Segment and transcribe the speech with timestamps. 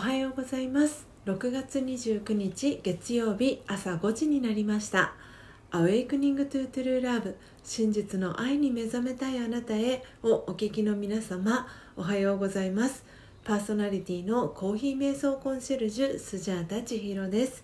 [0.00, 1.06] はようございます。
[1.26, 5.12] 6月29日月曜日朝5時になりました
[5.72, 13.04] 「Awakening to True Love 真実の愛に目覚めたいあなたへ」をお聞きの皆様おはようございます。
[13.44, 17.62] パーソナリティのコーヒー瞑想コンシェルジュスジャータ千尋です。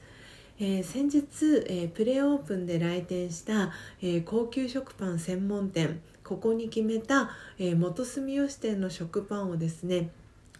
[0.59, 1.25] えー、先日、
[1.69, 10.11] えー、プレオープンで来店した、えー、高級食パン専門店ここに決めた、え元住吉店の食パンをですね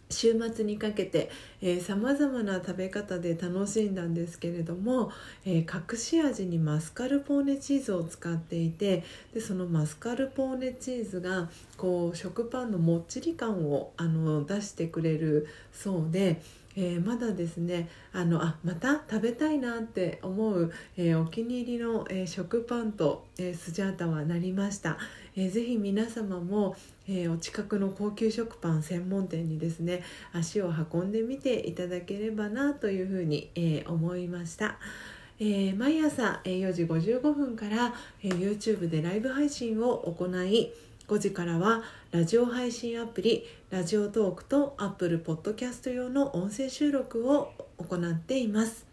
[0.09, 1.31] 週末にかけて
[1.81, 5.11] さまざまな食べ方で楽しんだんですけれども、
[5.45, 16.41] えー、隠し味にマスカルポーネチーズを使っていてでそのマスカルポーネチーズがこう食パンのもっちり感をあの出してくれるそうで。
[16.77, 24.99] えー、まだですねあのあまた食べたいなって思う、えー、お気に入りの、えー、食パンと、えスジャータはなりました、
[25.35, 26.77] えー、ぜひ皆様も、
[27.09, 30.03] えお近くの高級食パン専門店にですね
[30.33, 34.79] 足を運んでみていただければなというふうに、え思いました。
[35.39, 40.73] え、毎朝4時55分から、え、YouTube でライブ配信を行い
[41.09, 48.87] 5時からはラジオ配信アプリラジオトークと Apple Podcast 用の音声収録を行っています。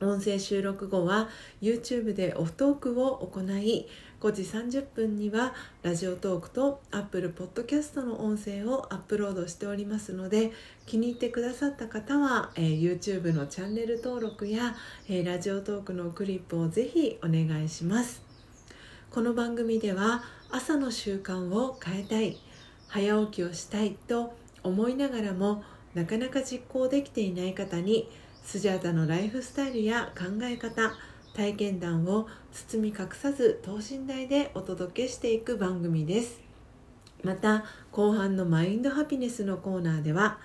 [0.00, 1.28] 音声収録後は
[1.60, 3.86] YouTube でオフトークを行い
[4.20, 10.52] 5時30分にはラジオトークと Apple Podcast の音声をアップロードしておりますので
[10.86, 14.74] 気に入ってくださった方は、えー、YouTube のチャンネル登録や、
[15.08, 18.23] えー、ラジオトークのクリップをぜひお願いします。
[19.14, 22.36] この番組では朝の習慣を変えたい
[22.88, 24.34] 早起きをしたいと
[24.64, 25.62] 思いながらも
[25.94, 28.10] なかなか実行できていない方に
[28.42, 30.94] スジャータのライフスタイルや考え方
[31.32, 36.40] 体験談を包み隠さず等身大でお届けしていく番組です。
[37.22, 40.40] また後半のマインドハピネスのコーナーでは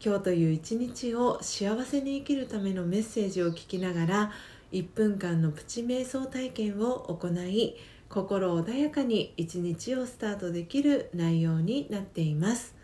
[0.00, 4.32] 今日という一日を幸せに生きるためのメッセージを聞きながら
[4.70, 7.74] 1分間のプチ瞑想体験を行い
[8.12, 12.74] 心穏やかに一日をスタートできる内容になっています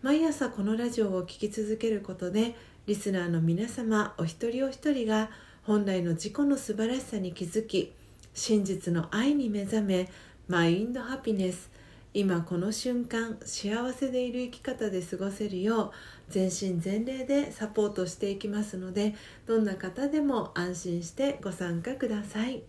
[0.00, 2.54] 毎朝このラジオを聴き続けることで
[2.86, 5.30] リスナーの皆様お一人お一人が
[5.64, 7.92] 本来の自己の素晴らしさに気づき
[8.32, 10.08] 真実の愛に目覚め
[10.46, 11.72] マインドハピネス
[12.12, 15.90] 今この瞬間幸せでいる生き方で過ごせるよう
[16.28, 19.16] 全身全霊でサポートしていきますので
[19.46, 22.62] どんな方でも安心してご参加ください。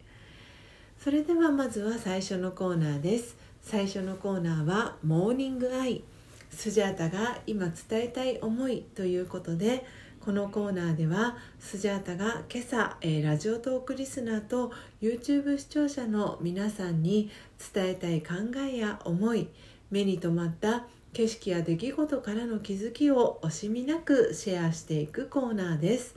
[0.99, 3.35] それではまずは最初のコーナーです。
[3.61, 6.03] 最初のコーナーはモーニングアイ。
[6.49, 9.85] スジャータが今伝えたい思いということで
[10.21, 17.29] このコーナーではスジャータが今朝、えー、ラジオトークリスナーと YouTube 視聴者の皆さんに
[17.73, 19.49] 伝えたい考えや思い
[19.91, 26.15] 目に留まった景色や出来事からの気づきを惜しみなくシェアしていくコーナーです。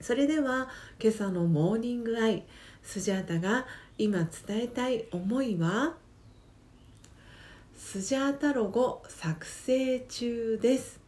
[0.00, 0.68] それでは
[1.02, 2.44] 今朝のモーニングアイ。
[2.86, 3.66] スジャータが
[3.98, 5.94] 今伝えたい思いは
[7.74, 11.05] スジャータロゴ作成中です、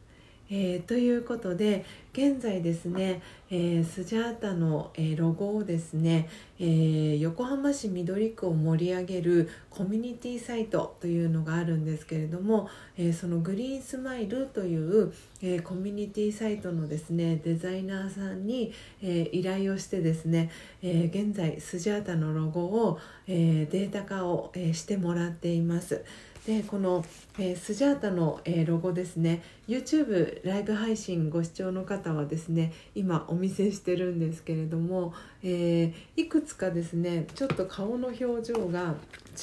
[0.51, 6.29] えー、ということで現在ですね、えー、スジャータの、えー、ロゴをですね、
[6.59, 20.51] え、横浜市緑区を盛り上げるコミュニティサイトというのがあるんですけれども、えそのグリーンスマイルという、えコミュニティサイトのですねデザイナーさんに、え依頼をしてですね、
[20.83, 22.99] え現在スジャータのロゴを、
[23.29, 26.05] えデータ化を、えしてもらっています。
[26.49, 27.05] でこの、
[27.39, 29.43] えー、スジャータの、えー、ロゴですね。
[29.69, 38.95] YouTube ライブ配信ご視聴の方はですね今お見せしてるんですけれども、えー、いくつかですねちょっと顔の表情が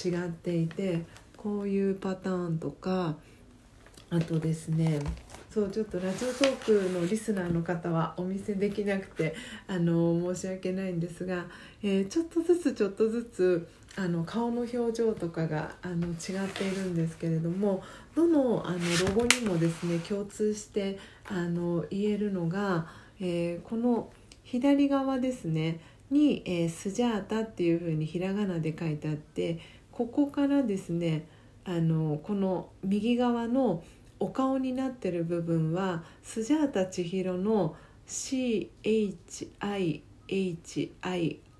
[0.04, 1.04] 違っていて
[1.38, 3.14] こういうパターンとか
[4.10, 5.00] あとですね
[5.54, 9.36] そうちょっとラジオトークのリスナーの方はお見せできなくて
[9.68, 11.46] あの申し訳ないんですが、
[11.84, 17.82] えー、ちょっとずつちょっとずつあの顔の表情とかがあの違っているんですけれども
[18.14, 18.78] どのあの
[19.08, 22.88] ロゴにもですね共通してあの言えるのが、
[23.22, 24.10] えー、この
[24.44, 25.80] 左側ですね
[26.12, 29.60] に、えー、スジャータっていうふうにひらがなで書いてあって
[29.92, 31.26] ここからですね
[31.64, 33.82] あのこの右側の
[34.20, 37.76] お顔になってる部分はスジャータ千尋の
[38.08, 40.02] CHIHI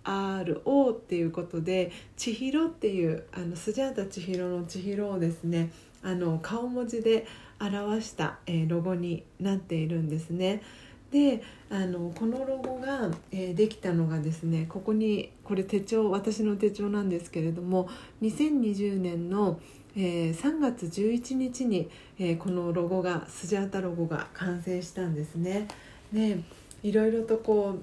[0.06, 5.72] RO っていうことで千尋っていうあのスジャータ千尋の千尋をですね
[6.04, 7.26] あの顔文字で
[7.60, 10.62] 表した、えー、ロゴになっているんですね。
[11.12, 17.88] であのこのロゴが、えー、できたのがですねここにこれ手帳私の手帳なんですけれども
[18.22, 19.60] 2020年の、
[19.96, 25.68] えー、3月11日に、えー、このロゴがスジャータロゴが完成したんですね。
[26.12, 26.40] で
[26.84, 27.80] いろいろとこう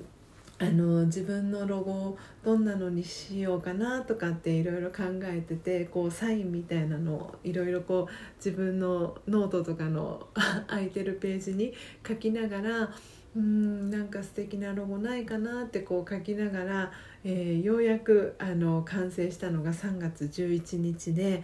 [0.63, 10.29] あの自分のロゴをどんなのにしようかなとかっていろいろ考えててこうサインみたいなのをいろいろこう自分のノートとかの
[10.69, 11.75] 空いてるページに
[12.07, 12.95] 書きながら
[13.35, 16.93] うんなんか素敵なロゴないかなってこう書きながら、
[17.25, 21.43] えー、ようやくあの完成したのが3月11日で。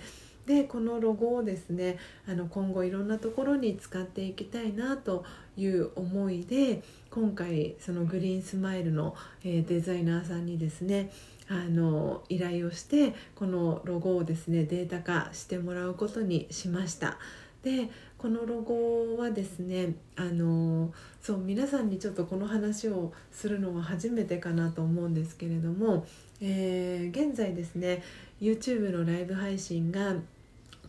[0.48, 5.22] でこのロゴをですねあの今後いろんなところに使っていきたいなと
[5.58, 9.14] いう思いで今回そのグリーンスマイルの、
[9.44, 11.10] え、デザイナーさんにですね
[11.50, 17.18] あの依頼をしてこのロゴをですねデータ化してもらうことにしました。
[17.62, 26.06] でこのロゴはですねあのそう皆さんにちょっとこの話をするのは初めてかなと思うんですけれども、
[26.40, 28.02] えー、現在ですね
[28.40, 30.14] YouTube のライブ配信が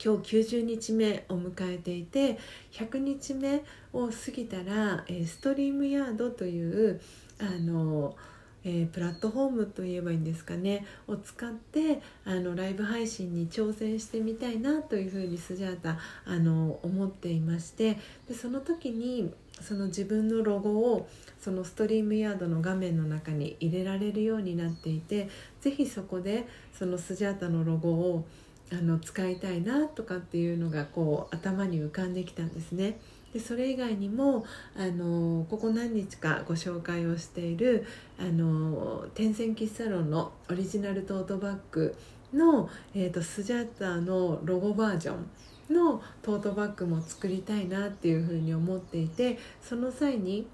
[0.03, 2.39] 今日90日目を迎えていて
[2.71, 7.01] 100日目を過ぎたら、ストリームヤードという
[7.39, 8.15] あの、
[8.63, 17.97] えー、プラットフォームといえばいいんですかねを使ってあのライブ配信に挑戦してみたいなというふうにスジャータあの思っていまして
[18.27, 21.07] でその時にその自分のロゴを
[21.39, 25.29] そのストリームヤードの画面の中に入れられるようになっていて
[25.61, 26.47] 是非そこで
[26.77, 28.25] そのスジャータのロゴを
[28.71, 32.99] あの使いたいなとかっていうのがこう頭に浮かんできたんですね。
[33.33, 34.43] でそれ以外にも
[34.75, 37.85] あのここ何日かご紹介をしている
[38.19, 41.95] あの天線喫茶ロンのオリジナルトートバッグ
[42.33, 50.47] の、えーと、スジャータのロゴバージョンのトートバッグも作りたいなっていうふうに思っていてその際に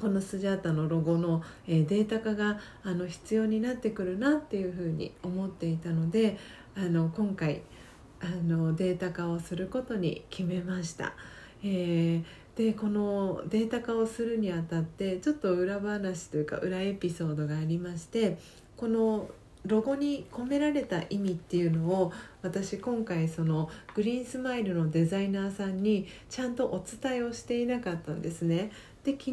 [0.00, 6.38] このスジャータのロゴの、データ化があの必要になってくるなっていうふうに思っていたので
[6.78, 7.62] あの今回
[8.20, 11.12] あのデータ化をすることに決めました。
[11.64, 18.38] えー、でこのデータ化をするにあたってちょっと裏話というか裏エピソードがありまして
[18.76, 19.28] この
[19.66, 28.70] ロゴに込められた意味っていうのを私今回そのグリーンスマイルのデザイナーさんにちゃんとお伝えをしていなかったんですね。
[29.04, 29.32] で昨日、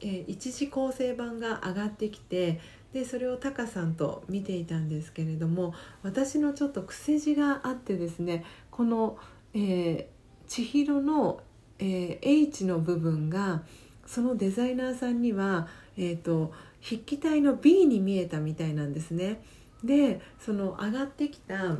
[0.00, 2.60] えー、一次構成版が上がってきて
[2.92, 9.16] でそれをタカさんと見ていたんですけれども私のちょっと癖字があってですねこの、
[9.54, 10.06] えー、
[10.46, 11.40] 千尋の、
[11.78, 13.62] えー、H の部分が
[14.06, 16.52] そのデザイナーさんには、えーと、
[16.82, 19.40] 筆記体の B に見えたみたいなんですね。
[19.82, 21.76] でその上がってきた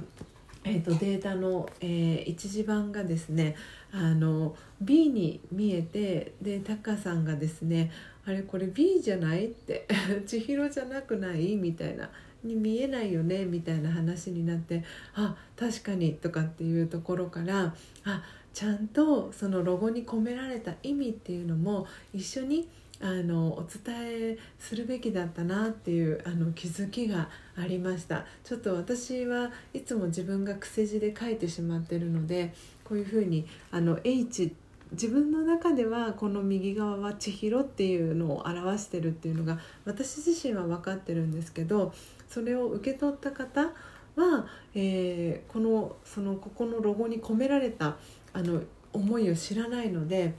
[0.65, 3.57] えーと、データの、えー、一次版がですね
[3.93, 7.91] あの B に見えてでタカさんがですね
[8.25, 9.89] あれこれ B じゃないって
[10.27, 11.57] 千尋じゃなくない？
[11.57, 12.09] みたいな。
[12.45, 13.45] に見えないよね？
[13.45, 14.83] みたいな話になって
[15.15, 17.73] あ確かにとかっていうところから
[18.05, 18.23] あ
[18.53, 22.69] ちゃんとそのロゴに込められた意味っていうのも一緒に
[23.03, 28.25] あのお伝えするべきだったなっていうあの気づきがありました。
[28.45, 32.55] ちょっと私はいつも自分が癖字で書いてしまってるので
[32.85, 34.55] こういうふうにあの H
[34.93, 41.95] 自分の中ではこの右側は千尋っていうのを表してるっていうのが私自身は分かってるんですけど
[42.29, 43.63] それを受け取った方
[44.17, 47.97] は、えー、このそのここのロゴに込められた
[48.35, 48.63] あの
[48.93, 50.35] 思いを知らないので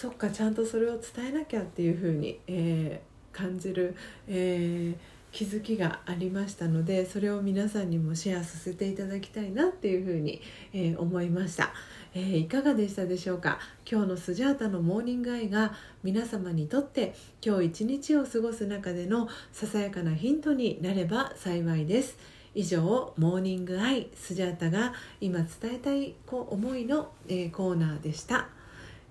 [0.00, 3.94] そっかちゃんとそれを伝えなきゃっていうふうに、えー、感じる、
[4.28, 4.96] えー、
[5.30, 10.40] 気づきがありましたのでそれを皆さんにもシェアさせていただきたいなっていうふうに、
[10.72, 11.74] え思いました。
[12.14, 13.58] えー、いかがでしたでしょうか？
[13.84, 17.14] 今日のスジャータのモーニングアイが皆様にとって
[17.44, 22.16] 今日一日を過ごす中でのささやかなヒントになれば幸いです。
[22.54, 28.48] 以上モーニングアイスジャータが今伝えたい思いの、えー、コーナーでした、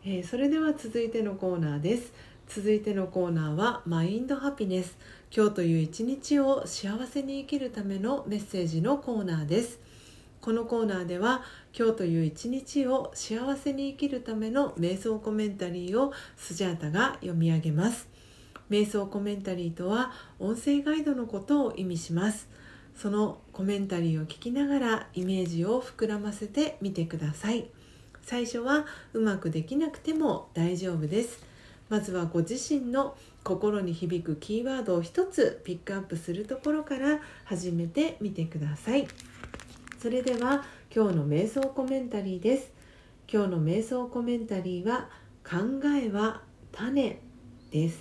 [0.05, 2.13] えー、それでは続いてのコーナーです。
[2.47, 4.97] 続いてのコーナーはマインドハピネス。
[5.35, 9.77] 今日という一日を幸せに生きるためのメッセージのコーナーです。
[10.39, 11.43] このコーナーでは
[11.77, 18.07] 今日という一日を幸せに生きるための瞑想コメンタリーをスジャータが読み上げます。
[18.69, 22.47] 瞑想コメンタリーとは音声ガイドのことを意味します。
[22.95, 27.69] そのコメンタリーを聞きながらイメージを膨らませてみてください。
[28.29, 31.43] 最初はうまくできなくても大丈夫です。
[31.89, 39.07] まずはご自身の心に響くキーワードを一つピックアップするところから始めてみてください。
[39.97, 40.63] それでは
[40.95, 42.71] 今日の瞑想コメンタリーです。
[43.27, 45.09] 今日の瞑想コメンタリーは
[45.43, 47.19] 考えは種
[47.71, 47.97] です。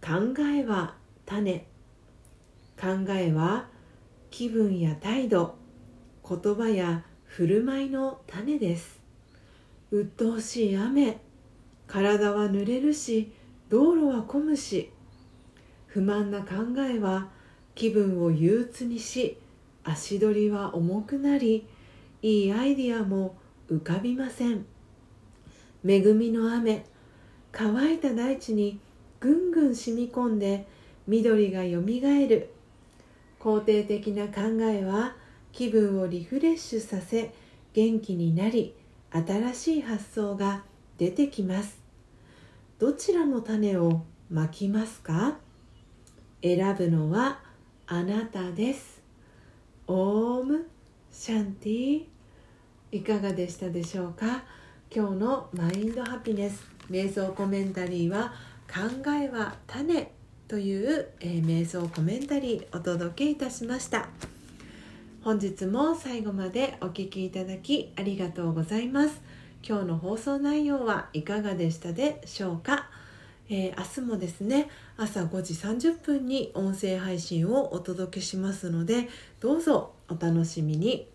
[0.00, 0.94] 考えは
[1.26, 1.66] 種。
[2.80, 3.66] 考えは
[4.30, 5.56] 気分や態度
[6.26, 7.04] 言葉や
[7.36, 8.98] 振る舞いの種です。
[9.90, 11.20] 鬱陶しい雨。
[11.86, 13.30] 体は濡れるし
[13.68, 14.90] 道路は混むし。
[15.86, 17.28] 不満な考えは
[17.74, 19.36] 気分を憂鬱にし
[19.84, 21.68] 足取りは重くなり
[22.22, 23.36] いいアイディアも
[23.70, 24.64] 浮かびません。
[25.86, 26.86] 恵みの雨。
[27.52, 28.80] 乾いた大地に
[29.20, 30.66] ぐんぐん染み込んで
[31.06, 32.48] 緑がよみがえる。
[33.38, 35.16] 肯定的な考えは
[35.52, 37.32] 気分をリフレッシュさせ
[37.72, 38.74] 元気になり
[39.10, 40.64] 新しい発想が
[40.98, 41.78] 出てきます。
[42.78, 45.38] どちらの種をまきますか？
[46.42, 47.40] 選ぶのは
[47.86, 49.00] あなたです。
[49.86, 50.68] オーム
[51.10, 52.04] シャンティ
[52.92, 54.44] いかがでしたでしょうか？
[54.94, 58.32] 今日のマインドハピネス瞑想コメンタリーは
[58.68, 60.12] 考えは種
[60.48, 64.08] という、えー、瞑想コメンタリーお届けいたしました。
[65.26, 69.20] 本日も最後までお聴きいただきありがとうございます。
[69.60, 72.88] 今日の放送内容はいかがでしたでしょうか、
[73.48, 79.08] えー、明日もですね朝5時30分に音声配信をお届けしますので
[79.40, 81.08] どうぞお楽しみに。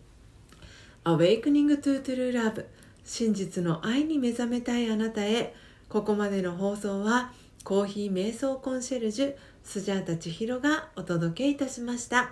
[1.06, 2.66] Awakening to True Love
[3.06, 5.56] 真実の愛に目覚めたいあなたへ。
[5.88, 7.32] ここまでの放送は
[7.64, 12.32] コーヒー瞑想コンシェルジュスジャータ千尋がお届けいたしました。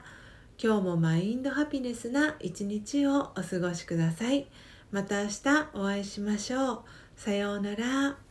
[0.61, 4.45] 今日もマインドハピネスな一日をお過ごしください。
[4.91, 6.83] また明日お会いしましょう。
[7.15, 8.28] さようなら。